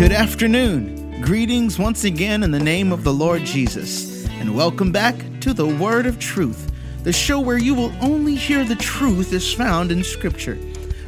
Good 0.00 0.12
afternoon. 0.12 1.20
Greetings 1.20 1.78
once 1.78 2.04
again 2.04 2.42
in 2.42 2.52
the 2.52 2.58
name 2.58 2.90
of 2.90 3.04
the 3.04 3.12
Lord 3.12 3.44
Jesus, 3.44 4.26
and 4.40 4.56
welcome 4.56 4.90
back 4.90 5.14
to 5.40 5.52
the 5.52 5.66
Word 5.66 6.06
of 6.06 6.18
Truth, 6.18 6.72
the 7.04 7.12
show 7.12 7.38
where 7.38 7.58
you 7.58 7.74
will 7.74 7.92
only 8.00 8.34
hear 8.34 8.64
the 8.64 8.76
truth 8.76 9.34
is 9.34 9.52
found 9.52 9.92
in 9.92 10.02
Scripture. 10.02 10.58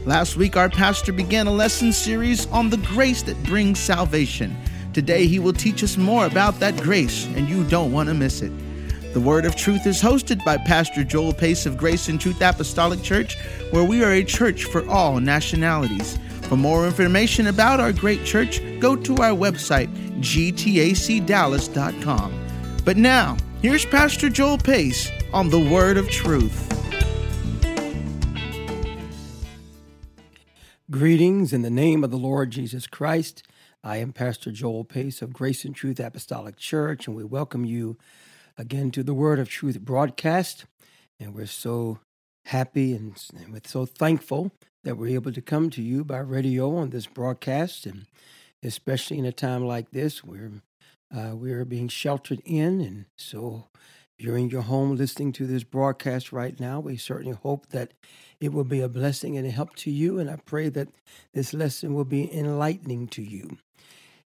Last 0.05 0.37
week, 0.37 0.59
our 0.59 0.69
pastor 0.69 1.11
began 1.11 1.47
a 1.47 1.51
lesson 1.51 1.91
series 1.91 2.45
on 2.49 2.69
the 2.69 2.77
grace 2.77 3.23
that 3.23 3.43
brings 3.45 3.79
salvation. 3.79 4.55
Today, 4.93 5.27
he 5.27 5.39
will 5.39 5.55
teach 5.55 5.83
us 5.83 5.97
more 5.97 6.27
about 6.27 6.61
that 6.61 6.77
grace, 6.77 7.25
and 7.29 7.49
you 7.49 7.65
don't 7.71 7.93
want 7.93 8.11
to 8.11 8.15
miss 8.15 8.43
it. 8.43 8.53
The 9.15 9.21
Word 9.21 9.47
of 9.47 9.57
Truth 9.57 9.87
is 9.87 10.03
hosted 10.03 10.45
by 10.45 10.59
Pastor 10.59 11.03
Joel 11.03 11.33
Pace 11.33 11.65
of 11.65 11.79
Grace 11.79 12.11
and 12.11 12.21
Truth 12.21 12.43
Apostolic 12.43 13.03
Church, 13.03 13.39
where 13.71 13.85
we 13.85 14.05
are 14.05 14.13
a 14.13 14.23
church 14.23 14.67
for 14.67 14.87
all 14.87 15.19
nationalities. 15.19 16.19
For 16.53 16.59
more 16.59 16.85
information 16.85 17.47
about 17.47 17.81
our 17.81 17.95
great 17.95 18.27
church, 18.27 18.61
go 18.79 18.95
to 18.95 19.17
our 19.23 19.31
website, 19.31 19.89
gtacdallas.com. 20.21 22.47
But 22.85 22.99
now, 22.99 23.39
here's 23.63 23.87
Pastor 23.87 24.29
Joel 24.29 24.59
Pace 24.59 25.11
on 25.33 25.49
the 25.49 25.59
Word 25.59 25.97
of 25.97 26.11
Truth. 26.11 26.69
Greetings 30.91 31.55
in 31.55 31.63
the 31.63 31.71
name 31.71 32.05
of 32.05 32.11
the 32.11 32.19
Lord 32.19 32.51
Jesus 32.51 32.87
Christ. 32.87 33.43
I 33.83 33.97
am 33.97 34.13
Pastor 34.13 34.51
Joel 34.51 34.85
Pace 34.85 35.23
of 35.23 35.33
Grace 35.33 35.65
and 35.65 35.75
Truth 35.75 36.01
Apostolic 36.01 36.59
Church, 36.59 37.07
and 37.07 37.17
we 37.17 37.25
welcome 37.25 37.65
you 37.65 37.97
again 38.59 38.91
to 38.91 39.03
the 39.03 39.15
Word 39.15 39.39
of 39.39 39.49
Truth 39.49 39.81
broadcast. 39.81 40.67
And 41.19 41.35
we're 41.35 41.47
so 41.47 42.01
happy 42.47 42.95
and, 42.95 43.17
and 43.35 43.53
we're 43.53 43.61
so 43.65 43.87
thankful 43.87 44.53
that 44.85 44.97
we're 44.97 45.15
able 45.15 45.33
to 45.33 45.43
come 45.43 45.71
to 45.71 45.83
you 45.83 46.05
by 46.05 46.19
radio 46.19 46.77
on 46.77 46.91
this 46.91 47.07
broadcast, 47.07 47.87
and 47.87 48.07
especially 48.63 49.19
in 49.19 49.25
a 49.25 49.33
time 49.33 49.65
like 49.65 49.91
this 49.91 50.25
where 50.25 50.51
uh, 51.15 51.35
we're 51.35 51.65
being 51.65 51.89
sheltered 51.89 52.43
in. 52.45 52.81
And 52.81 53.05
so, 53.17 53.67
you're 54.23 54.39
in 54.39 54.51
your 54.51 54.63
home 54.63 54.97
listening 54.97 55.33
to 55.33 55.47
this 55.47 55.65
broadcast 55.65 56.33
right 56.33 56.59
now, 56.61 56.79
we 56.79 56.97
certainly 56.97 57.37
hope 57.43 57.69
that 57.71 57.93
it 58.41 58.53
will 58.53 58.65
be 58.65 58.81
a 58.81 58.89
blessing 58.89 59.37
and 59.37 59.47
a 59.47 59.51
help 59.51 59.75
to 59.77 59.91
you. 59.91 60.19
And 60.19 60.31
I 60.31 60.37
pray 60.37 60.69
that 60.69 60.89
this 61.35 61.53
lesson 61.53 61.95
will 61.95 62.05
be 62.05 62.33
enlightening 62.33 63.09
to 63.09 63.23
you. 63.23 63.59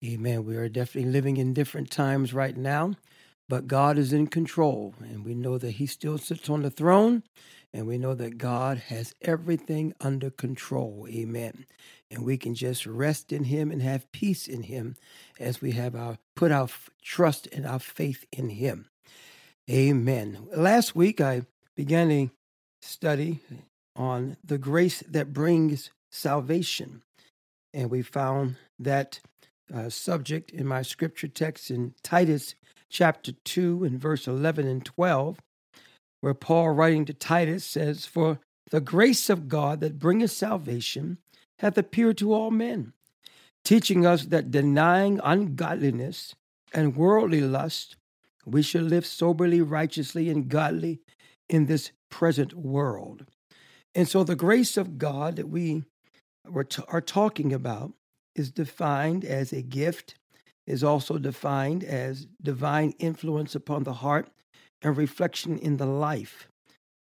Amen. 0.04 0.44
We 0.44 0.56
are 0.56 0.68
definitely 0.68 1.10
living 1.10 1.36
in 1.36 1.52
different 1.52 1.90
times 1.90 2.32
right 2.32 2.56
now, 2.56 2.94
but 3.50 3.66
God 3.66 3.98
is 3.98 4.12
in 4.12 4.28
control, 4.28 4.94
and 5.00 5.24
we 5.24 5.34
know 5.34 5.58
that 5.58 5.72
He 5.72 5.86
still 5.86 6.18
sits 6.18 6.48
on 6.48 6.62
the 6.62 6.70
throne 6.70 7.24
and 7.72 7.86
we 7.86 7.98
know 7.98 8.14
that 8.14 8.38
God 8.38 8.78
has 8.78 9.12
everything 9.22 9.92
under 10.00 10.30
control. 10.30 11.06
Amen. 11.08 11.66
And 12.10 12.24
we 12.24 12.36
can 12.36 12.54
just 12.54 12.86
rest 12.86 13.32
in 13.32 13.44
Him 13.44 13.72
and 13.72 13.82
have 13.82 14.10
peace 14.12 14.46
in 14.46 14.62
Him 14.62 14.96
as 15.38 15.60
we 15.60 15.72
have 15.72 15.96
our 15.96 16.18
put 16.36 16.52
our 16.52 16.68
trust 17.02 17.48
and 17.52 17.66
our 17.66 17.80
faith 17.80 18.24
in 18.32 18.50
Him. 18.50 18.88
Amen. 19.68 20.48
Last 20.54 20.94
week 20.94 21.20
I 21.20 21.42
began 21.76 22.10
a 22.10 22.30
study 22.82 23.40
on 23.96 24.36
the 24.44 24.58
grace 24.58 25.02
that 25.08 25.32
brings 25.32 25.90
salvation. 26.12 27.02
And 27.74 27.90
we 27.90 28.02
found 28.02 28.56
that 28.78 29.18
uh, 29.72 29.88
subject 29.88 30.50
in 30.52 30.66
my 30.66 30.82
scripture 30.82 31.28
text 31.28 31.70
in 31.70 31.94
Titus 32.02 32.54
chapter 32.90 33.32
2 33.44 33.84
and 33.84 33.98
verse 33.98 34.26
11 34.26 34.66
and 34.66 34.84
12 34.84 35.38
where 36.20 36.34
Paul, 36.34 36.70
writing 36.70 37.04
to 37.06 37.14
Titus, 37.14 37.64
says, 37.64 38.06
For 38.06 38.40
the 38.70 38.80
grace 38.80 39.30
of 39.30 39.48
God 39.48 39.80
that 39.80 39.98
bringeth 39.98 40.30
salvation 40.30 41.18
hath 41.60 41.78
appeared 41.78 42.18
to 42.18 42.32
all 42.32 42.50
men, 42.50 42.92
teaching 43.64 44.06
us 44.06 44.26
that 44.26 44.50
denying 44.50 45.20
ungodliness 45.22 46.34
and 46.72 46.96
worldly 46.96 47.40
lust, 47.40 47.96
we 48.46 48.62
should 48.62 48.82
live 48.82 49.06
soberly, 49.06 49.60
righteously, 49.60 50.28
and 50.28 50.48
godly 50.48 51.00
in 51.48 51.66
this 51.66 51.92
present 52.10 52.54
world. 52.54 53.26
And 53.94 54.08
so 54.08 54.24
the 54.24 54.36
grace 54.36 54.76
of 54.76 54.98
God 54.98 55.36
that 55.36 55.48
we 55.48 55.84
are 56.54 57.00
talking 57.00 57.52
about 57.52 57.92
is 58.34 58.50
defined 58.50 59.24
as 59.24 59.52
a 59.52 59.62
gift, 59.62 60.14
is 60.70 60.84
also 60.84 61.18
defined 61.18 61.84
as 61.84 62.26
divine 62.42 62.94
influence 62.98 63.54
upon 63.54 63.84
the 63.84 63.94
heart 63.94 64.28
and 64.82 64.96
reflection 64.96 65.58
in 65.58 65.76
the 65.76 65.86
life. 65.86 66.48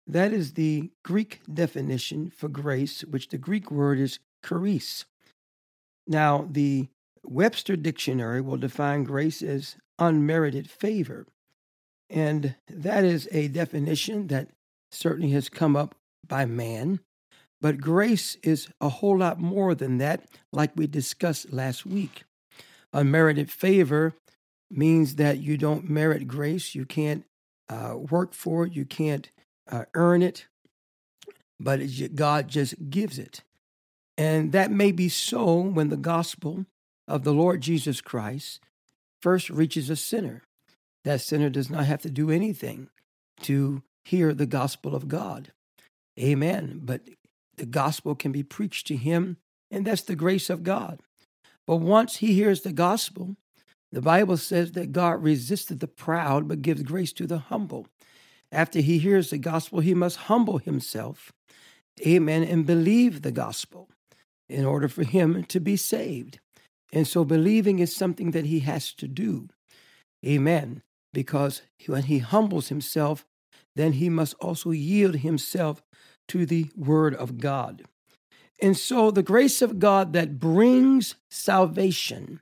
That 0.07 0.33
is 0.33 0.55
the 0.55 0.91
Greek 1.05 1.41
definition 1.53 2.31
for 2.31 2.49
grace, 2.49 3.03
which 3.03 3.29
the 3.29 3.39
Greek 3.39 3.71
word 3.71 3.99
is 3.99 4.19
charis. 4.47 5.05
Now, 6.07 6.49
the 6.51 6.89
Webster 7.23 7.77
Dictionary 7.77 8.41
will 8.41 8.57
define 8.57 9.05
grace 9.05 9.43
as 9.43 9.77
unmerited 9.99 10.71
favor. 10.71 11.27
And 12.09 12.55
that 12.69 13.05
is 13.05 13.29
a 13.33 13.49
definition 13.49 14.29
that 14.29 14.49
certainly 14.91 15.31
has 15.33 15.51
come 15.51 15.77
up 15.77 15.95
by 16.27 16.47
man. 16.47 17.01
But 17.61 17.79
grace 17.79 18.37
is 18.43 18.69
a 18.81 18.89
whole 18.89 19.19
lot 19.19 19.41
more 19.41 19.75
than 19.75 19.99
that, 19.99 20.25
like 20.53 20.73
we 20.75 20.87
discussed 20.87 21.53
last 21.53 21.85
week. 21.85 22.25
Unmerited 22.93 23.51
favor 23.51 24.15
means 24.71 25.17
that 25.17 25.39
you 25.39 25.57
don't 25.57 25.89
merit 25.89 26.27
grace. 26.27 26.75
You 26.75 26.85
can't 26.85 27.25
uh, 27.69 27.95
work 27.97 28.33
for 28.33 28.65
it, 28.65 28.73
you 28.73 28.85
can't 28.85 29.31
uh, 29.71 29.85
earn 29.95 30.23
it, 30.23 30.47
but 31.61 31.81
God 32.15 32.49
just 32.49 32.91
gives 32.91 33.19
it. 33.19 33.43
And 34.17 34.53
that 34.53 34.71
may 34.71 34.91
be 34.91 35.09
so 35.09 35.61
when 35.61 35.91
the 35.91 35.97
gospel 35.97 36.67
of 37.07 37.25
the 37.25 37.33
Lord 37.33 37.61
Jesus 37.61 38.01
Christ 38.01 38.61
first 39.21 39.51
reaches 39.51 39.91
a 39.91 39.97
sinner. 39.97 40.43
That 41.05 41.21
sinner 41.21 41.51
does 41.51 41.71
not 41.71 41.85
have 41.85 42.03
to 42.03 42.11
do 42.11 42.31
anything 42.31 42.89
to 43.43 43.83
hear 44.05 44.35
the 44.35 44.47
gospel 44.47 44.95
of 44.95 45.09
God. 45.09 45.53
Amen. 46.19 46.81
But 46.83 47.03
the 47.57 47.67
gospel 47.67 48.15
can 48.15 48.33
be 48.33 48.43
preached 48.43 48.87
to 48.89 48.97
him, 48.97 49.37
and 49.71 49.87
that's 49.87 50.03
the 50.03 50.17
grace 50.17 50.51
of 50.51 50.63
God. 50.63 51.01
But 51.69 51.77
once 51.77 52.17
he 52.17 52.33
hears 52.33 52.63
the 52.63 52.73
gospel, 52.73 53.37
the 53.93 54.01
Bible 54.01 54.39
says 54.39 54.73
that 54.73 54.91
God 54.91 55.23
resisted 55.23 55.81
the 55.81 55.87
proud 55.87 56.49
but 56.49 56.63
gives 56.63 56.83
grace 56.83 57.13
to 57.13 57.27
the 57.27 57.37
humble. 57.37 57.87
After 58.51 58.81
he 58.81 58.97
hears 58.97 59.29
the 59.29 59.37
gospel, 59.37 59.81
he 59.81 59.93
must 59.93 60.17
humble 60.17 60.57
himself, 60.57 61.31
amen, 62.07 62.43
and 62.43 62.65
believe 62.65 63.21
the 63.21 63.33
gospel 63.33 63.91
in 64.49 64.65
order 64.65 64.89
for 64.89 65.05
him 65.05 65.45
to 65.45 65.61
be 65.61 65.77
saved. 65.77 66.41
And 66.91 67.07
so 67.07 67.23
believing 67.23 67.81
is 67.81 67.95
something 67.95 68.31
that 68.31 68.47
he 68.47 68.61
has 68.61 68.95
to 68.95 69.07
do, 69.07 69.51
amen, 70.25 70.83
because 71.13 71.61
when 71.85 72.05
he 72.05 72.21
humbles 72.21 72.69
himself, 72.69 73.27
then 73.77 73.93
he 73.93 74.09
must 74.09 74.33
also 74.41 74.71
yield 74.71 75.17
himself 75.17 75.83
to 76.29 76.47
the 76.47 76.71
word 76.75 77.15
of 77.15 77.37
God. 77.37 77.85
And 78.61 78.77
so 78.77 79.11
the 79.11 79.23
grace 79.23 79.63
of 79.63 79.79
God 79.79 80.13
that 80.15 80.41
brings 80.41 81.15
salvation 81.31 82.41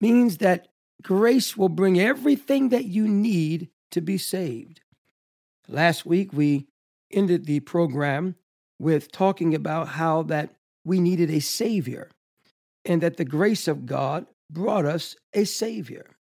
means 0.00 0.38
that 0.38 0.68
grace 1.02 1.56
will 1.56 1.68
bring 1.68 1.98
everything 1.98 2.68
that 2.68 2.84
you 2.84 3.08
need 3.08 3.70
to 3.90 4.00
be 4.00 4.18
saved. 4.18 4.80
Last 5.68 6.06
week, 6.06 6.32
we 6.32 6.66
ended 7.10 7.46
the 7.46 7.60
program 7.60 8.36
with 8.78 9.10
talking 9.10 9.54
about 9.54 9.88
how 9.88 10.22
that 10.24 10.54
we 10.84 11.00
needed 11.00 11.30
a 11.30 11.40
Savior 11.40 12.10
and 12.84 13.02
that 13.02 13.16
the 13.16 13.24
grace 13.24 13.66
of 13.66 13.86
God 13.86 14.26
brought 14.50 14.84
us 14.84 15.16
a 15.32 15.44
Savior. 15.44 16.16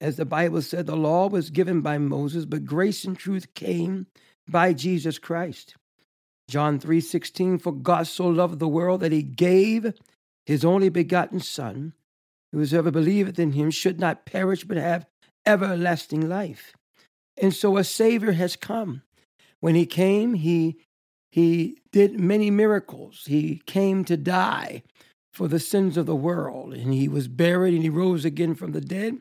As 0.00 0.16
the 0.16 0.26
Bible 0.26 0.60
said, 0.60 0.86
the 0.86 0.96
law 0.96 1.28
was 1.28 1.48
given 1.48 1.80
by 1.80 1.96
Moses, 1.96 2.44
but 2.44 2.66
grace 2.66 3.04
and 3.04 3.18
truth 3.18 3.54
came 3.54 4.06
by 4.46 4.74
Jesus 4.74 5.18
Christ. 5.18 5.76
John 6.48 6.78
3:16 6.78 7.60
For 7.60 7.72
God 7.72 8.06
so 8.06 8.26
loved 8.26 8.58
the 8.58 8.68
world 8.68 9.00
that 9.00 9.12
he 9.12 9.22
gave 9.22 9.92
his 10.46 10.64
only 10.64 10.88
begotten 10.88 11.40
son 11.40 11.94
Whosoever 12.54 12.92
believeth 12.92 13.40
in 13.40 13.52
him 13.52 13.72
should 13.72 13.98
not 13.98 14.26
perish 14.26 14.62
but 14.62 14.76
have 14.76 15.06
everlasting 15.44 16.28
life. 16.28 16.72
And 17.36 17.52
so 17.52 17.76
a 17.76 17.82
Savior 17.82 18.30
has 18.30 18.54
come. 18.54 19.02
When 19.58 19.74
he 19.74 19.86
came, 19.86 20.34
he, 20.34 20.76
he 21.32 21.78
did 21.90 22.20
many 22.20 22.52
miracles. 22.52 23.24
He 23.26 23.60
came 23.66 24.04
to 24.04 24.16
die 24.16 24.84
for 25.32 25.48
the 25.48 25.58
sins 25.58 25.96
of 25.96 26.06
the 26.06 26.14
world, 26.14 26.74
and 26.74 26.94
he 26.94 27.08
was 27.08 27.26
buried 27.26 27.74
and 27.74 27.82
he 27.82 27.90
rose 27.90 28.24
again 28.24 28.54
from 28.54 28.70
the 28.70 28.80
dead. 28.80 29.18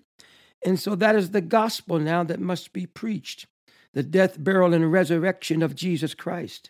And 0.64 0.80
so 0.80 0.94
that 0.94 1.16
is 1.16 1.32
the 1.32 1.42
gospel 1.42 1.98
now 1.98 2.24
that 2.24 2.40
must 2.40 2.72
be 2.72 2.86
preached 2.86 3.48
the 3.96 4.04
death, 4.04 4.44
burial, 4.44 4.74
and 4.74 4.92
resurrection 4.92 5.62
of 5.64 5.76
Jesus 5.76 6.14
Christ. 6.16 6.70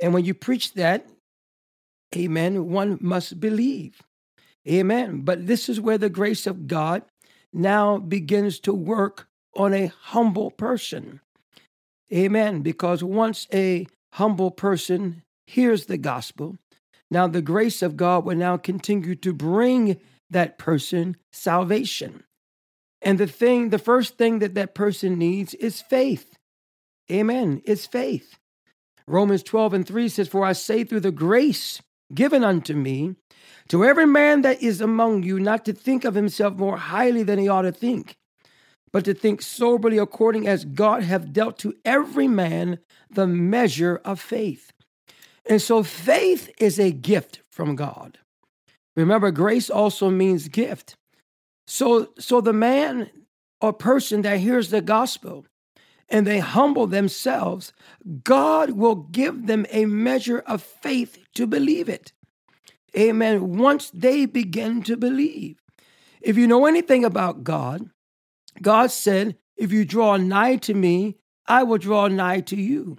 And 0.00 0.12
when 0.12 0.24
you 0.24 0.34
preach 0.34 0.74
that, 0.74 1.06
amen, 2.14 2.70
one 2.70 2.98
must 3.00 3.40
believe. 3.40 4.02
Amen. 4.68 5.20
But 5.22 5.46
this 5.46 5.68
is 5.68 5.80
where 5.80 5.98
the 5.98 6.08
grace 6.08 6.46
of 6.46 6.66
God 6.66 7.02
now 7.52 7.98
begins 7.98 8.58
to 8.60 8.72
work 8.72 9.28
on 9.56 9.72
a 9.74 9.86
humble 9.86 10.50
person. 10.50 11.20
Amen. 12.12 12.62
Because 12.62 13.04
once 13.04 13.46
a 13.52 13.86
humble 14.14 14.50
person 14.50 15.22
hears 15.46 15.86
the 15.86 15.98
gospel, 15.98 16.56
now 17.10 17.26
the 17.26 17.42
grace 17.42 17.82
of 17.82 17.96
God 17.96 18.24
will 18.24 18.36
now 18.36 18.56
continue 18.56 19.14
to 19.16 19.32
bring 19.32 20.00
that 20.30 20.58
person 20.58 21.16
salvation. 21.32 22.24
And 23.02 23.18
the 23.18 23.26
thing, 23.26 23.68
the 23.68 23.78
first 23.78 24.16
thing 24.16 24.38
that 24.38 24.54
that 24.54 24.74
person 24.74 25.18
needs 25.18 25.54
is 25.54 25.82
faith. 25.82 26.36
Amen. 27.10 27.60
It's 27.64 27.86
faith. 27.86 28.38
Romans 29.06 29.42
12 29.42 29.74
and 29.74 29.86
3 29.86 30.08
says, 30.08 30.28
For 30.28 30.44
I 30.44 30.52
say 30.52 30.84
through 30.84 31.00
the 31.00 31.12
grace 31.12 31.80
given 32.12 32.44
unto 32.44 32.74
me, 32.74 33.16
to 33.68 33.84
every 33.84 34.06
man 34.06 34.42
that 34.42 34.62
is 34.62 34.80
among 34.80 35.22
you, 35.22 35.40
not 35.40 35.64
to 35.64 35.72
think 35.72 36.04
of 36.04 36.14
himself 36.14 36.54
more 36.54 36.76
highly 36.76 37.22
than 37.22 37.38
he 37.38 37.48
ought 37.48 37.62
to 37.62 37.72
think, 37.72 38.16
but 38.92 39.04
to 39.04 39.14
think 39.14 39.40
soberly 39.42 39.98
according 39.98 40.46
as 40.46 40.64
God 40.64 41.02
hath 41.02 41.32
dealt 41.32 41.58
to 41.60 41.74
every 41.84 42.28
man 42.28 42.78
the 43.10 43.26
measure 43.26 44.00
of 44.04 44.20
faith. 44.20 44.72
And 45.48 45.60
so 45.60 45.82
faith 45.82 46.50
is 46.58 46.78
a 46.78 46.92
gift 46.92 47.42
from 47.50 47.74
God. 47.74 48.18
Remember, 48.96 49.30
grace 49.30 49.70
also 49.70 50.10
means 50.10 50.48
gift. 50.48 50.96
So, 51.66 52.12
so 52.18 52.40
the 52.40 52.52
man 52.52 53.10
or 53.60 53.72
person 53.72 54.22
that 54.22 54.38
hears 54.38 54.70
the 54.70 54.82
gospel 54.82 55.46
and 56.08 56.26
they 56.26 56.38
humble 56.38 56.86
themselves, 56.86 57.72
God 58.22 58.70
will 58.70 58.94
give 58.94 59.46
them 59.46 59.66
a 59.70 59.86
measure 59.86 60.40
of 60.40 60.62
faith 60.62 61.18
to 61.34 61.46
believe 61.46 61.88
it. 61.88 62.12
Amen. 62.96 63.56
Once 63.56 63.90
they 63.90 64.26
begin 64.26 64.82
to 64.82 64.96
believe. 64.96 65.60
If 66.20 66.36
you 66.36 66.46
know 66.46 66.66
anything 66.66 67.04
about 67.04 67.44
God, 67.44 67.90
God 68.62 68.90
said, 68.90 69.36
If 69.56 69.72
you 69.72 69.84
draw 69.84 70.16
nigh 70.16 70.56
to 70.56 70.74
me, 70.74 71.16
I 71.46 71.62
will 71.62 71.78
draw 71.78 72.08
nigh 72.08 72.40
to 72.40 72.56
you. 72.56 72.98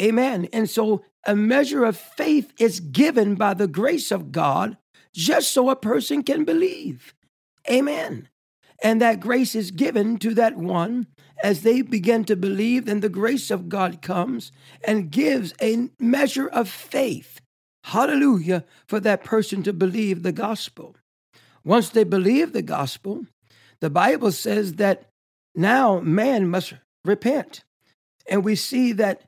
Amen. 0.00 0.48
And 0.52 0.68
so 0.68 1.04
a 1.26 1.36
measure 1.36 1.84
of 1.84 1.96
faith 1.96 2.52
is 2.58 2.80
given 2.80 3.34
by 3.34 3.54
the 3.54 3.68
grace 3.68 4.10
of 4.10 4.32
God 4.32 4.76
just 5.14 5.52
so 5.52 5.70
a 5.70 5.76
person 5.76 6.22
can 6.22 6.44
believe. 6.44 7.14
Amen. 7.70 8.28
And 8.82 9.00
that 9.00 9.20
grace 9.20 9.54
is 9.54 9.70
given 9.70 10.18
to 10.18 10.34
that 10.34 10.56
one 10.56 11.06
as 11.42 11.62
they 11.62 11.82
begin 11.82 12.24
to 12.24 12.36
believe, 12.36 12.86
then 12.86 13.00
the 13.00 13.08
grace 13.08 13.50
of 13.50 13.68
God 13.68 14.00
comes 14.00 14.52
and 14.84 15.10
gives 15.10 15.52
a 15.60 15.88
measure 15.98 16.46
of 16.46 16.68
faith. 16.68 17.40
Hallelujah, 17.84 18.64
for 18.86 19.00
that 19.00 19.24
person 19.24 19.62
to 19.64 19.72
believe 19.72 20.22
the 20.22 20.32
gospel. 20.32 20.96
Once 21.64 21.88
they 21.88 22.04
believe 22.04 22.52
the 22.52 22.62
gospel, 22.62 23.26
the 23.80 23.90
Bible 23.90 24.30
says 24.30 24.74
that 24.74 25.08
now 25.54 26.00
man 26.00 26.48
must 26.48 26.74
repent. 27.04 27.64
And 28.28 28.44
we 28.44 28.54
see 28.54 28.92
that 28.92 29.22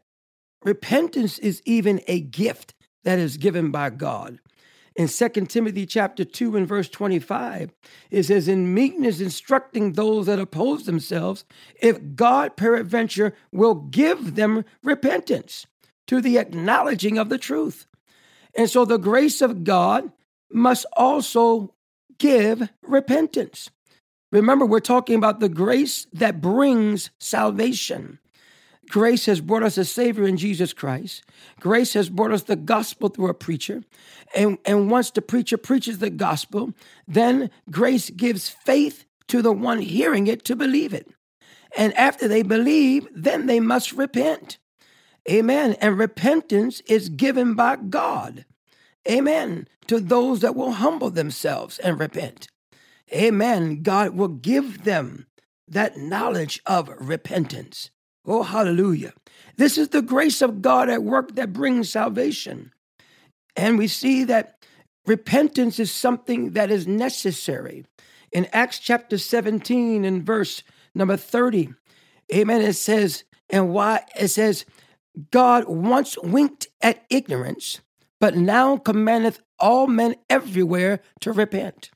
repentance 0.62 1.38
is 1.40 1.62
even 1.64 2.00
a 2.06 2.20
gift 2.20 2.74
that 3.02 3.18
is 3.18 3.36
given 3.36 3.70
by 3.70 3.90
God 3.90 4.38
in 4.96 5.08
2 5.08 5.28
Timothy 5.46 5.86
chapter 5.86 6.24
2 6.24 6.56
and 6.56 6.68
verse 6.68 6.88
25, 6.88 7.72
it 8.10 8.22
says, 8.24 8.46
In 8.46 8.74
meekness 8.74 9.20
instructing 9.20 9.92
those 9.92 10.26
that 10.26 10.38
oppose 10.38 10.86
themselves, 10.86 11.44
if 11.80 11.98
God 12.14 12.56
peradventure 12.56 13.34
will 13.50 13.74
give 13.74 14.36
them 14.36 14.64
repentance 14.82 15.66
to 16.06 16.20
the 16.20 16.38
acknowledging 16.38 17.18
of 17.18 17.28
the 17.28 17.38
truth. 17.38 17.86
And 18.56 18.70
so 18.70 18.84
the 18.84 18.98
grace 18.98 19.40
of 19.40 19.64
God 19.64 20.12
must 20.50 20.86
also 20.96 21.74
give 22.18 22.68
repentance. 22.82 23.70
Remember, 24.30 24.64
we're 24.66 24.80
talking 24.80 25.16
about 25.16 25.40
the 25.40 25.48
grace 25.48 26.06
that 26.12 26.40
brings 26.40 27.10
salvation. 27.18 28.18
Grace 28.88 29.26
has 29.26 29.40
brought 29.40 29.62
us 29.62 29.78
a 29.78 29.84
Savior 29.84 30.26
in 30.26 30.36
Jesus 30.36 30.72
Christ. 30.72 31.24
Grace 31.60 31.94
has 31.94 32.08
brought 32.08 32.32
us 32.32 32.42
the 32.42 32.56
gospel 32.56 33.08
through 33.08 33.28
a 33.28 33.34
preacher. 33.34 33.82
And, 34.34 34.58
and 34.64 34.90
once 34.90 35.10
the 35.10 35.22
preacher 35.22 35.56
preaches 35.56 35.98
the 35.98 36.10
gospel, 36.10 36.72
then 37.06 37.50
grace 37.70 38.10
gives 38.10 38.48
faith 38.48 39.04
to 39.28 39.42
the 39.42 39.52
one 39.52 39.80
hearing 39.80 40.26
it 40.26 40.44
to 40.44 40.56
believe 40.56 40.92
it. 40.92 41.08
And 41.76 41.94
after 41.94 42.28
they 42.28 42.42
believe, 42.42 43.08
then 43.14 43.46
they 43.46 43.60
must 43.60 43.92
repent. 43.92 44.58
Amen. 45.30 45.76
And 45.80 45.98
repentance 45.98 46.80
is 46.86 47.08
given 47.08 47.54
by 47.54 47.76
God. 47.76 48.44
Amen. 49.08 49.68
To 49.88 50.00
those 50.00 50.40
that 50.40 50.54
will 50.54 50.72
humble 50.72 51.10
themselves 51.10 51.78
and 51.78 51.98
repent. 51.98 52.48
Amen. 53.12 53.82
God 53.82 54.10
will 54.10 54.28
give 54.28 54.84
them 54.84 55.26
that 55.68 55.96
knowledge 55.96 56.60
of 56.66 56.90
repentance. 56.98 57.90
Oh, 58.26 58.42
hallelujah. 58.42 59.12
This 59.56 59.76
is 59.76 59.90
the 59.90 60.02
grace 60.02 60.40
of 60.40 60.62
God 60.62 60.88
at 60.88 61.02
work 61.02 61.34
that 61.36 61.52
brings 61.52 61.90
salvation. 61.90 62.72
And 63.56 63.78
we 63.78 63.86
see 63.86 64.24
that 64.24 64.64
repentance 65.06 65.78
is 65.78 65.92
something 65.92 66.52
that 66.52 66.70
is 66.70 66.86
necessary. 66.86 67.84
In 68.32 68.48
Acts 68.52 68.78
chapter 68.78 69.18
17 69.18 70.04
and 70.04 70.24
verse 70.24 70.62
number 70.94 71.16
30, 71.16 71.74
amen, 72.32 72.62
it 72.62 72.74
says, 72.74 73.24
and 73.50 73.72
why 73.72 74.00
it 74.18 74.28
says, 74.28 74.64
God 75.30 75.66
once 75.68 76.18
winked 76.18 76.66
at 76.80 77.04
ignorance, 77.10 77.80
but 78.20 78.36
now 78.36 78.76
commandeth 78.78 79.40
all 79.60 79.86
men 79.86 80.16
everywhere 80.28 81.00
to 81.20 81.32
repent. 81.32 81.90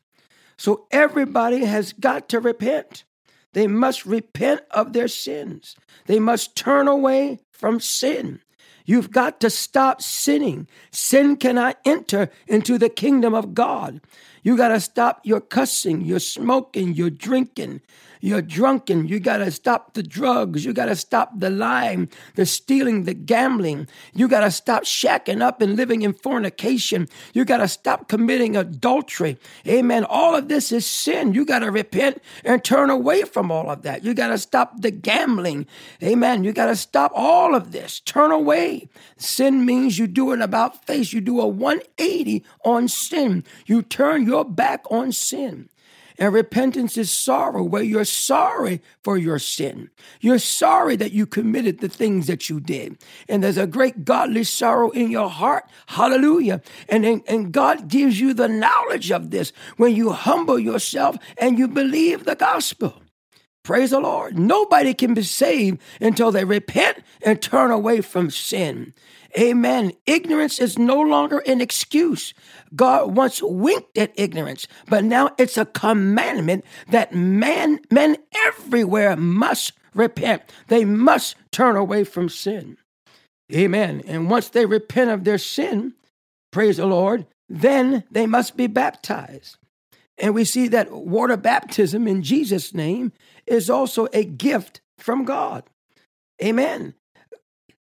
So 0.56 0.86
everybody 0.90 1.64
has 1.64 1.92
got 1.92 2.28
to 2.28 2.40
repent. 2.40 3.04
They 3.52 3.66
must 3.66 4.06
repent 4.06 4.62
of 4.70 4.92
their 4.92 5.08
sins. 5.08 5.76
They 6.06 6.18
must 6.18 6.56
turn 6.56 6.88
away 6.88 7.40
from 7.50 7.80
sin. 7.80 8.40
You've 8.84 9.10
got 9.10 9.40
to 9.40 9.50
stop 9.50 10.00
sinning. 10.00 10.66
Sin 10.90 11.36
cannot 11.36 11.78
enter 11.84 12.30
into 12.46 12.78
the 12.78 12.88
kingdom 12.88 13.34
of 13.34 13.52
God. 13.52 14.00
You 14.42 14.56
got 14.56 14.68
to 14.68 14.80
stop 14.80 15.20
your 15.24 15.40
cussing, 15.40 16.02
your 16.02 16.20
smoking, 16.20 16.94
your 16.94 17.10
drinking, 17.10 17.80
you're 18.20 18.42
drunken. 18.42 19.06
You 19.06 19.20
got 19.20 19.38
to 19.38 19.50
stop 19.50 19.94
the 19.94 20.02
drugs. 20.02 20.64
You 20.64 20.72
got 20.72 20.86
to 20.86 20.96
stop 20.96 21.38
the 21.38 21.50
lying, 21.50 22.08
the 22.34 22.46
stealing, 22.46 23.04
the 23.04 23.14
gambling. 23.14 23.88
You 24.14 24.28
got 24.28 24.40
to 24.40 24.50
stop 24.50 24.84
shacking 24.84 25.40
up 25.40 25.60
and 25.60 25.76
living 25.76 26.02
in 26.02 26.12
fornication. 26.12 27.08
You 27.32 27.44
got 27.44 27.58
to 27.58 27.68
stop 27.68 28.08
committing 28.08 28.56
adultery. 28.56 29.38
Amen. 29.66 30.04
All 30.04 30.34
of 30.34 30.48
this 30.48 30.72
is 30.72 30.86
sin. 30.86 31.34
You 31.34 31.44
got 31.44 31.60
to 31.60 31.70
repent 31.70 32.22
and 32.44 32.64
turn 32.64 32.90
away 32.90 33.22
from 33.22 33.50
all 33.50 33.70
of 33.70 33.82
that. 33.82 34.04
You 34.04 34.14
got 34.14 34.28
to 34.28 34.38
stop 34.38 34.80
the 34.80 34.90
gambling. 34.90 35.66
Amen. 36.02 36.44
You 36.44 36.52
got 36.52 36.66
to 36.66 36.76
stop 36.76 37.12
all 37.14 37.54
of 37.54 37.72
this. 37.72 38.00
Turn 38.00 38.32
away. 38.32 38.88
Sin 39.16 39.64
means 39.64 39.98
you 39.98 40.06
do 40.06 40.32
an 40.32 40.42
about 40.42 40.84
face. 40.86 41.12
You 41.12 41.20
do 41.20 41.40
a 41.40 41.46
180 41.46 42.44
on 42.64 42.88
sin. 42.88 43.44
You 43.66 43.82
turn 43.82 44.26
your 44.28 44.44
back 44.44 44.84
on 44.90 45.10
sin. 45.12 45.68
And 46.20 46.34
repentance 46.34 46.96
is 46.96 47.12
sorrow, 47.12 47.62
where 47.62 47.82
you're 47.82 48.04
sorry 48.04 48.82
for 49.04 49.16
your 49.16 49.38
sin. 49.38 49.88
You're 50.20 50.40
sorry 50.40 50.96
that 50.96 51.12
you 51.12 51.26
committed 51.26 51.78
the 51.78 51.88
things 51.88 52.26
that 52.26 52.50
you 52.50 52.58
did. 52.58 52.98
And 53.28 53.42
there's 53.42 53.56
a 53.56 53.68
great 53.68 54.04
godly 54.04 54.42
sorrow 54.42 54.90
in 54.90 55.12
your 55.12 55.30
heart. 55.30 55.64
Hallelujah. 55.86 56.60
And, 56.88 57.04
and 57.04 57.52
God 57.52 57.86
gives 57.86 58.18
you 58.18 58.34
the 58.34 58.48
knowledge 58.48 59.12
of 59.12 59.30
this 59.30 59.52
when 59.76 59.94
you 59.94 60.10
humble 60.10 60.58
yourself 60.58 61.16
and 61.36 61.56
you 61.56 61.68
believe 61.68 62.24
the 62.24 62.34
gospel. 62.34 63.00
Praise 63.62 63.90
the 63.90 64.00
Lord. 64.00 64.36
Nobody 64.38 64.94
can 64.94 65.14
be 65.14 65.22
saved 65.22 65.80
until 66.00 66.32
they 66.32 66.44
repent 66.44 66.98
and 67.22 67.40
turn 67.40 67.70
away 67.70 68.00
from 68.00 68.30
sin. 68.30 68.92
Amen. 69.36 69.92
Ignorance 70.06 70.58
is 70.58 70.78
no 70.78 71.00
longer 71.00 71.38
an 71.40 71.60
excuse. 71.60 72.32
God 72.74 73.14
once 73.14 73.42
winked 73.42 73.96
at 73.98 74.12
ignorance, 74.16 74.66
but 74.88 75.04
now 75.04 75.30
it's 75.38 75.58
a 75.58 75.66
commandment 75.66 76.64
that 76.90 77.14
man, 77.14 77.80
men 77.90 78.16
everywhere 78.46 79.16
must 79.16 79.72
repent. 79.94 80.42
They 80.68 80.84
must 80.84 81.36
turn 81.52 81.76
away 81.76 82.04
from 82.04 82.28
sin. 82.28 82.78
Amen. 83.52 84.02
And 84.06 84.30
once 84.30 84.48
they 84.48 84.66
repent 84.66 85.10
of 85.10 85.24
their 85.24 85.38
sin, 85.38 85.94
praise 86.50 86.78
the 86.78 86.86
Lord, 86.86 87.26
then 87.48 88.04
they 88.10 88.26
must 88.26 88.56
be 88.56 88.66
baptized. 88.66 89.56
And 90.16 90.34
we 90.34 90.44
see 90.44 90.68
that 90.68 90.90
water 90.90 91.36
baptism 91.36 92.08
in 92.08 92.22
Jesus' 92.22 92.74
name 92.74 93.12
is 93.46 93.70
also 93.70 94.08
a 94.12 94.24
gift 94.24 94.80
from 94.98 95.24
God. 95.24 95.64
Amen 96.42 96.94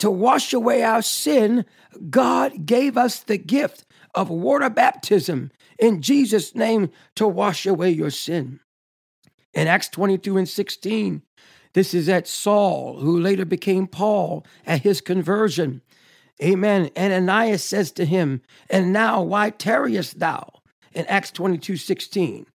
to 0.00 0.10
wash 0.10 0.52
away 0.52 0.82
our 0.82 1.02
sin, 1.02 1.64
God 2.10 2.66
gave 2.66 2.96
us 2.96 3.20
the 3.20 3.38
gift 3.38 3.84
of 4.14 4.28
water 4.28 4.68
baptism 4.68 5.50
in 5.78 6.02
Jesus' 6.02 6.54
name 6.54 6.90
to 7.16 7.26
wash 7.26 7.64
away 7.64 7.90
your 7.90 8.10
sin. 8.10 8.60
In 9.54 9.66
Acts 9.66 9.88
22 9.88 10.36
and 10.36 10.48
16, 10.48 11.22
this 11.72 11.94
is 11.94 12.08
at 12.08 12.26
Saul, 12.26 12.98
who 13.00 13.18
later 13.18 13.44
became 13.44 13.86
Paul 13.86 14.44
at 14.66 14.82
his 14.82 15.00
conversion. 15.00 15.82
Amen. 16.42 16.90
And 16.96 17.12
Ananias 17.12 17.62
says 17.62 17.92
to 17.92 18.04
him, 18.04 18.42
And 18.68 18.92
now 18.92 19.22
why 19.22 19.50
tarriest 19.50 20.18
thou? 20.18 20.48
In 20.92 21.06
Acts 21.06 21.30
22 21.30 21.76
16, 21.76 22.46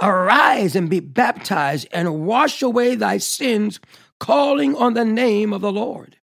arise 0.00 0.76
and 0.76 0.90
be 0.90 1.00
baptized 1.00 1.88
and 1.92 2.26
wash 2.26 2.62
away 2.62 2.94
thy 2.94 3.18
sins, 3.18 3.80
calling 4.18 4.76
on 4.76 4.94
the 4.94 5.04
name 5.04 5.52
of 5.52 5.62
the 5.62 5.72
Lord. 5.72 6.16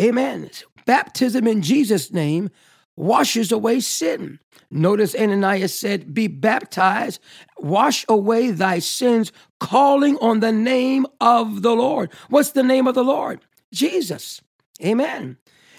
Amen. 0.00 0.50
Baptism 0.86 1.46
in 1.46 1.62
Jesus' 1.62 2.12
name 2.12 2.50
washes 2.96 3.50
away 3.52 3.80
sin. 3.80 4.38
Notice 4.70 5.14
Ananias 5.14 5.78
said, 5.78 6.14
Be 6.14 6.26
baptized, 6.26 7.20
wash 7.58 8.04
away 8.08 8.50
thy 8.50 8.80
sins, 8.80 9.32
calling 9.60 10.16
on 10.18 10.40
the 10.40 10.52
name 10.52 11.06
of 11.20 11.62
the 11.62 11.74
Lord. 11.74 12.12
What's 12.28 12.52
the 12.52 12.62
name 12.62 12.86
of 12.86 12.94
the 12.94 13.04
Lord? 13.04 13.40
Jesus. 13.72 14.40
Amen. 14.84 15.36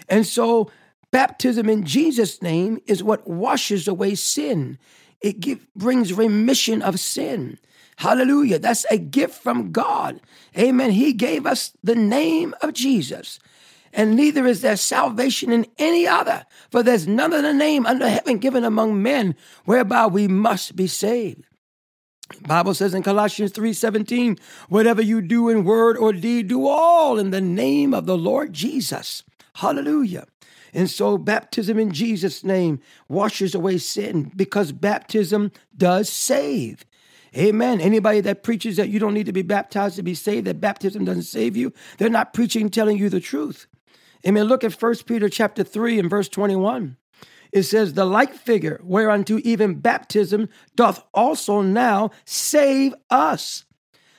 And 0.08 0.26
so, 0.26 0.72
baptism 1.12 1.70
in 1.70 1.86
Jesus' 1.86 2.42
name 2.42 2.80
is 2.86 3.04
what 3.04 3.28
washes 3.28 3.88
away 3.88 4.16
sin. 4.16 4.78
It 5.22 5.40
give, 5.40 5.68
brings 5.76 6.14
remission 6.14 6.82
of 6.82 7.00
sin. 7.00 7.60
Hallelujah. 7.98 8.60
That's 8.60 8.86
a 8.92 8.98
gift 8.98 9.42
from 9.42 9.72
God. 9.72 10.22
Amen. 10.58 10.92
He 10.92 11.14
gave 11.14 11.46
us 11.46 11.74
the 11.84 11.96
name 11.96 12.54
of 12.62 12.74
Jesus 12.74 13.40
and 13.96 14.16
neither 14.16 14.46
is 14.46 14.62
there 14.62 14.76
salvation 14.76 15.52
in 15.52 15.66
any 15.78 16.06
other, 16.06 16.46
for 16.70 16.84
there's 16.84 17.08
none 17.08 17.34
other 17.34 17.54
name 17.54 17.86
under 17.86 18.10
heaven 18.10 18.38
given 18.38 18.66
among 18.66 19.02
men 19.02 19.36
whereby 19.64 20.06
we 20.06 20.28
must 20.28 20.76
be 20.76 20.86
saved. 20.86 21.46
Bible 22.42 22.74
says 22.74 22.94
in 22.94 23.04
Colossians 23.04 23.52
3:17, 23.54 24.38
whatever 24.68 25.02
you 25.02 25.22
do 25.22 25.48
in 25.48 25.64
word 25.64 25.96
or 25.98 26.12
deed, 26.12 26.48
do 26.48 26.68
all 26.68 27.18
in 27.18 27.30
the 27.30 27.42
name 27.42 27.94
of 27.94 28.06
the 28.06 28.18
Lord 28.18 28.52
Jesus. 28.52 29.24
Hallelujah. 29.56 30.26
And 30.74 30.90
so 30.90 31.18
baptism 31.18 31.80
in 31.80 31.92
Jesus' 31.92 32.44
name 32.44 32.82
washes 33.08 33.56
away 33.56 33.78
sin 33.78 34.32
because 34.36 34.74
baptism 34.74 35.54
does 35.78 36.10
save. 36.10 36.84
Amen. 37.38 37.80
Anybody 37.80 38.20
that 38.22 38.44
preaches 38.44 38.76
that 38.76 38.90
you 38.90 39.00
don't 39.00 39.14
need 39.14 39.26
to 39.26 39.34
be 39.34 39.42
baptized 39.42 39.96
to 39.96 40.04
be 40.04 40.16
saved, 40.16 40.48
that 40.48 40.60
baptism 40.60 41.06
doesn't 41.06 41.24
save 41.24 41.56
you, 41.56 41.72
they're 41.98 42.10
not 42.10 42.34
preaching 42.34 42.70
telling 42.70 42.98
you 42.98 43.10
the 43.10 43.22
truth. 43.22 43.68
Amen. 44.28 44.46
Look 44.46 44.64
at 44.64 44.74
1 44.74 44.96
Peter 45.06 45.30
chapter 45.30 45.64
3 45.64 46.00
and 46.00 46.10
verse 46.10 46.28
21. 46.30 46.98
It 47.52 47.64
says, 47.64 47.94
The 47.94 48.06
like 48.06 48.34
figure 48.34 48.82
whereunto 48.84 49.40
even 49.44 49.76
baptism 49.76 50.50
doth 50.76 51.04
also 51.14 51.62
now 51.62 52.12
save 52.26 52.96
us. 53.10 53.66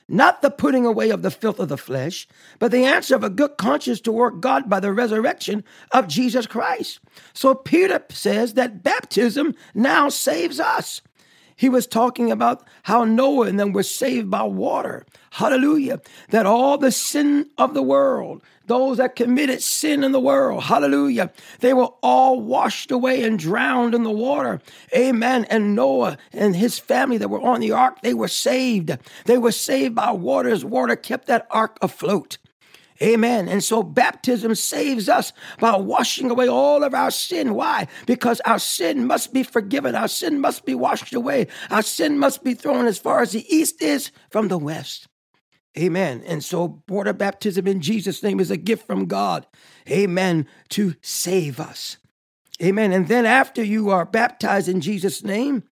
Not 0.08 0.40
the 0.40 0.50
putting 0.50 0.86
away 0.86 1.10
of 1.10 1.22
the 1.22 1.32
filth 1.32 1.58
of 1.58 1.68
the 1.68 1.76
flesh, 1.76 2.28
but 2.60 2.70
the 2.70 2.84
answer 2.84 3.16
of 3.16 3.24
a 3.24 3.30
good 3.30 3.56
conscience 3.56 4.00
toward 4.00 4.40
God 4.40 4.70
by 4.70 4.78
the 4.78 4.92
resurrection 4.92 5.64
of 5.90 6.06
Jesus 6.06 6.46
Christ. 6.46 7.00
So 7.32 7.56
Peter 7.56 8.00
says 8.10 8.54
that 8.54 8.84
baptism 8.84 9.54
now 9.74 10.08
saves 10.08 10.60
us. 10.60 11.02
He 11.56 11.70
was 11.70 11.86
talking 11.86 12.30
about 12.30 12.62
how 12.82 13.04
Noah 13.04 13.46
and 13.46 13.58
them 13.58 13.72
were 13.72 13.82
saved 13.82 14.30
by 14.30 14.42
water. 14.42 15.06
Hallelujah. 15.30 16.02
That 16.28 16.44
all 16.44 16.76
the 16.76 16.92
sin 16.92 17.48
of 17.56 17.72
the 17.72 17.82
world, 17.82 18.42
those 18.66 18.98
that 18.98 19.16
committed 19.16 19.62
sin 19.62 20.04
in 20.04 20.12
the 20.12 20.20
world, 20.20 20.64
hallelujah, 20.64 21.32
they 21.60 21.72
were 21.72 21.90
all 22.02 22.40
washed 22.40 22.90
away 22.90 23.22
and 23.22 23.38
drowned 23.38 23.94
in 23.94 24.02
the 24.02 24.10
water. 24.10 24.60
Amen. 24.94 25.46
And 25.46 25.74
Noah 25.74 26.18
and 26.32 26.54
his 26.54 26.78
family 26.78 27.16
that 27.18 27.30
were 27.30 27.40
on 27.40 27.60
the 27.60 27.72
ark, 27.72 28.02
they 28.02 28.14
were 28.14 28.28
saved. 28.28 28.96
They 29.24 29.38
were 29.38 29.52
saved 29.52 29.94
by 29.94 30.10
waters. 30.10 30.62
Water 30.62 30.94
kept 30.94 31.26
that 31.26 31.46
ark 31.50 31.78
afloat. 31.80 32.36
Amen. 33.02 33.48
And 33.48 33.62
so 33.62 33.82
baptism 33.82 34.54
saves 34.54 35.08
us 35.08 35.32
by 35.58 35.76
washing 35.76 36.30
away 36.30 36.48
all 36.48 36.82
of 36.82 36.94
our 36.94 37.10
sin. 37.10 37.54
Why? 37.54 37.88
Because 38.06 38.40
our 38.40 38.58
sin 38.58 39.06
must 39.06 39.32
be 39.32 39.42
forgiven. 39.42 39.94
Our 39.94 40.08
sin 40.08 40.40
must 40.40 40.64
be 40.64 40.74
washed 40.74 41.12
away. 41.12 41.48
Our 41.70 41.82
sin 41.82 42.18
must 42.18 42.42
be 42.42 42.54
thrown 42.54 42.86
as 42.86 42.98
far 42.98 43.20
as 43.20 43.32
the 43.32 43.46
east 43.54 43.82
is 43.82 44.10
from 44.30 44.48
the 44.48 44.58
west. 44.58 45.08
Amen. 45.78 46.22
And 46.26 46.42
so, 46.42 46.82
water 46.88 47.12
baptism 47.12 47.66
in 47.66 47.82
Jesus' 47.82 48.22
name 48.22 48.40
is 48.40 48.50
a 48.50 48.56
gift 48.56 48.86
from 48.86 49.06
God. 49.06 49.46
Amen. 49.90 50.46
To 50.70 50.94
save 51.02 51.60
us. 51.60 51.98
Amen. 52.62 52.92
And 52.92 53.08
then, 53.08 53.26
after 53.26 53.62
you 53.62 53.90
are 53.90 54.06
baptized 54.06 54.68
in 54.68 54.80
Jesus' 54.80 55.22
name, 55.22 55.64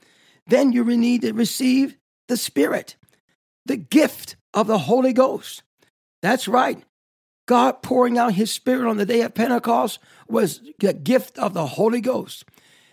then 0.47 0.73
you 0.73 0.85
need 0.85 1.23
to 1.23 1.33
receive 1.33 1.97
the 2.29 2.37
Spirit, 2.37 2.97
the 3.65 3.79
gift 3.79 4.37
of 4.53 4.67
the 4.67 4.79
Holy 4.79 5.15
Ghost. 5.15 5.63
That's 6.21 6.49
right. 6.49 6.83
God 7.47 7.83
pouring 7.83 8.19
out 8.19 8.35
his 8.35 8.51
Spirit 8.51 8.89
on 8.89 8.97
the 8.97 9.07
day 9.07 9.21
of 9.21 9.35
Pentecost 9.35 9.99
was 10.29 10.61
the 10.79 10.93
gift 10.93 11.39
of 11.39 11.55
the 11.55 11.67
Holy 11.67 12.01
Ghost. 12.01 12.45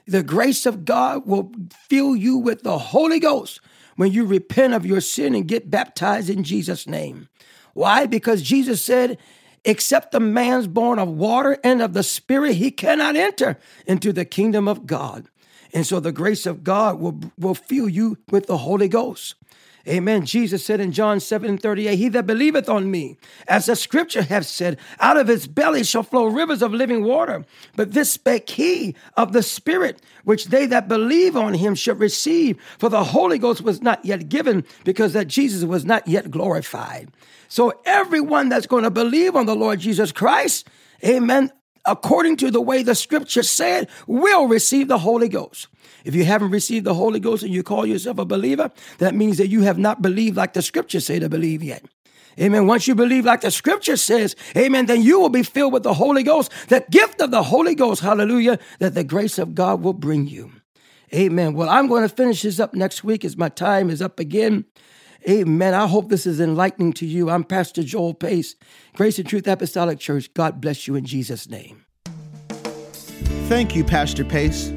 The 0.05 0.23
grace 0.23 0.65
of 0.65 0.83
God 0.83 1.25
will 1.25 1.51
fill 1.89 2.15
you 2.15 2.37
with 2.37 2.63
the 2.63 2.77
Holy 2.77 3.19
Ghost 3.19 3.61
when 3.95 4.11
you 4.11 4.25
repent 4.25 4.73
of 4.73 4.85
your 4.85 5.01
sin 5.01 5.35
and 5.35 5.47
get 5.47 5.69
baptized 5.69 6.29
in 6.29 6.43
Jesus' 6.43 6.87
name. 6.87 7.29
Why? 7.73 8.05
Because 8.05 8.41
Jesus 8.41 8.81
said, 8.81 9.17
Except 9.63 10.15
a 10.15 10.19
man's 10.19 10.67
born 10.67 10.97
of 10.97 11.07
water 11.07 11.57
and 11.63 11.83
of 11.83 11.93
the 11.93 12.01
Spirit, 12.01 12.55
he 12.55 12.71
cannot 12.71 13.15
enter 13.15 13.59
into 13.85 14.11
the 14.11 14.25
kingdom 14.25 14.67
of 14.67 14.87
God. 14.87 15.27
And 15.71 15.85
so 15.85 15.99
the 15.99 16.11
grace 16.11 16.47
of 16.47 16.63
God 16.63 16.99
will, 16.99 17.19
will 17.37 17.53
fill 17.53 17.87
you 17.87 18.17
with 18.31 18.47
the 18.47 18.57
Holy 18.57 18.87
Ghost. 18.87 19.35
Amen. 19.87 20.25
Jesus 20.25 20.63
said 20.63 20.79
in 20.79 20.91
John 20.91 21.19
7 21.19 21.57
38, 21.57 21.95
He 21.95 22.09
that 22.09 22.27
believeth 22.27 22.69
on 22.69 22.91
me, 22.91 23.17
as 23.47 23.65
the 23.65 23.75
scripture 23.75 24.21
hath 24.21 24.45
said, 24.45 24.77
out 24.99 25.17
of 25.17 25.27
his 25.27 25.47
belly 25.47 25.83
shall 25.83 26.03
flow 26.03 26.25
rivers 26.25 26.61
of 26.61 26.73
living 26.73 27.03
water. 27.03 27.45
But 27.75 27.93
this 27.93 28.11
spake 28.11 28.49
he 28.51 28.95
of 29.17 29.33
the 29.33 29.41
Spirit, 29.41 30.01
which 30.23 30.45
they 30.45 30.67
that 30.67 30.87
believe 30.87 31.35
on 31.35 31.55
him 31.55 31.73
should 31.73 31.99
receive. 31.99 32.61
For 32.77 32.89
the 32.89 33.05
Holy 33.05 33.39
Ghost 33.39 33.61
was 33.61 33.81
not 33.81 34.05
yet 34.05 34.29
given, 34.29 34.65
because 34.83 35.13
that 35.13 35.27
Jesus 35.27 35.63
was 35.63 35.83
not 35.83 36.07
yet 36.07 36.29
glorified. 36.29 37.09
So 37.47 37.73
everyone 37.85 38.49
that's 38.49 38.67
going 38.67 38.83
to 38.83 38.91
believe 38.91 39.35
on 39.35 39.45
the 39.45 39.55
Lord 39.55 39.79
Jesus 39.79 40.11
Christ, 40.11 40.67
amen, 41.03 41.51
according 41.85 42.37
to 42.37 42.51
the 42.51 42.61
way 42.61 42.83
the 42.83 42.95
scripture 42.95 43.43
said, 43.43 43.89
will 44.05 44.47
receive 44.47 44.87
the 44.87 44.99
Holy 44.99 45.27
Ghost. 45.27 45.67
If 46.03 46.15
you 46.15 46.25
haven't 46.25 46.51
received 46.51 46.85
the 46.85 46.93
Holy 46.93 47.19
Ghost 47.19 47.43
and 47.43 47.53
you 47.53 47.63
call 47.63 47.85
yourself 47.85 48.17
a 48.17 48.25
believer, 48.25 48.71
that 48.97 49.15
means 49.15 49.37
that 49.37 49.47
you 49.47 49.61
have 49.61 49.77
not 49.77 50.01
believed 50.01 50.37
like 50.37 50.53
the 50.53 50.61
scriptures 50.61 51.05
say 51.05 51.19
to 51.19 51.29
believe 51.29 51.63
yet. 51.63 51.83
Amen. 52.39 52.65
Once 52.65 52.87
you 52.87 52.95
believe 52.95 53.25
like 53.25 53.41
the 53.41 53.51
scripture 53.51 53.97
says, 53.97 54.35
amen, 54.55 54.85
then 54.85 55.01
you 55.01 55.19
will 55.19 55.29
be 55.29 55.43
filled 55.43 55.73
with 55.73 55.83
the 55.83 55.93
Holy 55.93 56.23
Ghost, 56.23 56.51
the 56.69 56.83
gift 56.89 57.19
of 57.21 57.31
the 57.31 57.43
Holy 57.43 57.75
Ghost, 57.75 58.01
hallelujah, 58.01 58.57
that 58.79 58.93
the 58.93 59.03
grace 59.03 59.37
of 59.37 59.53
God 59.53 59.81
will 59.81 59.93
bring 59.93 60.27
you. 60.27 60.51
Amen. 61.13 61.53
Well, 61.53 61.69
I'm 61.69 61.87
going 61.87 62.03
to 62.03 62.09
finish 62.09 62.41
this 62.41 62.59
up 62.59 62.73
next 62.73 63.03
week 63.03 63.25
as 63.25 63.35
my 63.35 63.49
time 63.49 63.89
is 63.89 64.01
up 64.01 64.17
again. 64.19 64.65
Amen. 65.29 65.73
I 65.73 65.87
hope 65.87 66.09
this 66.09 66.25
is 66.25 66.39
enlightening 66.39 66.93
to 66.93 67.05
you. 67.05 67.29
I'm 67.29 67.43
Pastor 67.43 67.83
Joel 67.83 68.13
Pace, 68.13 68.55
Grace 68.95 69.19
and 69.19 69.27
Truth 69.27 69.47
Apostolic 69.47 69.99
Church. 69.99 70.33
God 70.33 70.61
bless 70.61 70.87
you 70.87 70.95
in 70.95 71.05
Jesus' 71.05 71.49
name. 71.49 71.85
Thank 73.49 73.75
you, 73.75 73.83
Pastor 73.83 74.23
Pace. 74.23 74.71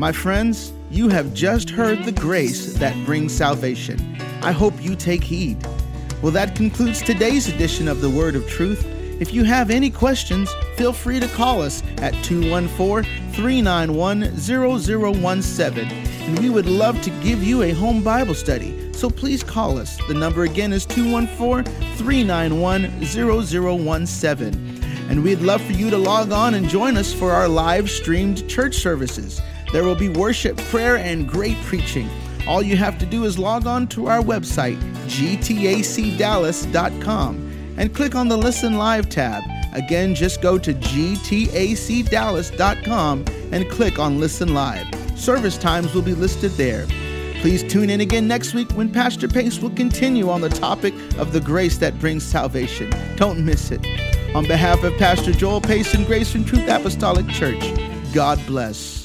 My 0.00 0.12
friends, 0.12 0.72
you 0.90 1.10
have 1.10 1.34
just 1.34 1.68
heard 1.68 2.04
the 2.04 2.12
grace 2.12 2.72
that 2.78 2.96
brings 3.04 3.34
salvation. 3.34 4.16
I 4.40 4.50
hope 4.50 4.82
you 4.82 4.96
take 4.96 5.22
heed. 5.22 5.62
Well, 6.22 6.32
that 6.32 6.56
concludes 6.56 7.02
today's 7.02 7.48
edition 7.48 7.86
of 7.86 8.00
the 8.00 8.08
Word 8.08 8.34
of 8.34 8.48
Truth. 8.48 8.86
If 9.20 9.34
you 9.34 9.44
have 9.44 9.68
any 9.68 9.90
questions, 9.90 10.50
feel 10.76 10.94
free 10.94 11.20
to 11.20 11.28
call 11.28 11.60
us 11.60 11.82
at 11.98 12.14
214 12.24 13.04
391 13.34 14.38
0017, 14.38 15.84
and 15.84 16.38
we 16.38 16.48
would 16.48 16.64
love 16.64 17.02
to 17.02 17.10
give 17.22 17.44
you 17.44 17.64
a 17.64 17.72
home 17.72 18.02
Bible 18.02 18.32
study. 18.32 18.94
So 18.94 19.10
please 19.10 19.42
call 19.42 19.76
us. 19.76 19.98
The 20.08 20.14
number 20.14 20.44
again 20.44 20.72
is 20.72 20.86
214 20.86 21.70
391 21.96 23.04
0017. 23.04 24.80
And 25.10 25.22
we'd 25.22 25.40
love 25.40 25.60
for 25.60 25.72
you 25.72 25.90
to 25.90 25.98
log 25.98 26.32
on 26.32 26.54
and 26.54 26.70
join 26.70 26.96
us 26.96 27.12
for 27.12 27.32
our 27.32 27.48
live 27.48 27.90
streamed 27.90 28.48
church 28.48 28.76
services. 28.76 29.42
There 29.72 29.84
will 29.84 29.94
be 29.94 30.08
worship, 30.08 30.56
prayer, 30.56 30.96
and 30.96 31.28
great 31.28 31.56
preaching. 31.64 32.08
All 32.46 32.62
you 32.62 32.76
have 32.76 32.98
to 32.98 33.06
do 33.06 33.24
is 33.24 33.38
log 33.38 33.66
on 33.66 33.86
to 33.88 34.06
our 34.08 34.20
website, 34.20 34.78
gtacdallas.com, 35.06 37.74
and 37.76 37.94
click 37.94 38.14
on 38.14 38.28
the 38.28 38.36
Listen 38.36 38.76
Live 38.76 39.08
tab. 39.08 39.42
Again, 39.72 40.14
just 40.14 40.42
go 40.42 40.58
to 40.58 40.74
gtacdallas.com 40.74 43.24
and 43.52 43.70
click 43.70 43.98
on 43.98 44.18
Listen 44.18 44.54
Live. 44.54 44.86
Service 45.16 45.56
times 45.58 45.94
will 45.94 46.02
be 46.02 46.14
listed 46.14 46.50
there. 46.52 46.86
Please 47.40 47.62
tune 47.62 47.88
in 47.88 48.00
again 48.00 48.28
next 48.28 48.52
week 48.52 48.70
when 48.72 48.92
Pastor 48.92 49.28
Pace 49.28 49.60
will 49.60 49.70
continue 49.70 50.28
on 50.28 50.42
the 50.42 50.48
topic 50.48 50.92
of 51.18 51.32
the 51.32 51.40
grace 51.40 51.78
that 51.78 51.98
brings 51.98 52.24
salvation. 52.24 52.92
Don't 53.16 53.44
miss 53.44 53.70
it. 53.70 53.84
On 54.34 54.46
behalf 54.46 54.82
of 54.82 54.96
Pastor 54.98 55.32
Joel 55.32 55.60
Pace 55.60 55.94
and 55.94 56.06
Grace 56.06 56.34
and 56.34 56.46
Truth 56.46 56.68
Apostolic 56.68 57.28
Church, 57.28 57.62
God 58.12 58.44
bless. 58.46 58.99